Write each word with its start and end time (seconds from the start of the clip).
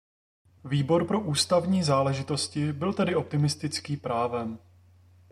Výbor 0.65 1.07
pro 1.07 1.19
ústavní 1.21 1.83
záležitosti 1.83 2.73
byl 2.73 2.93
tedy 2.93 3.15
optimistický 3.15 3.97
právem. 3.97 4.59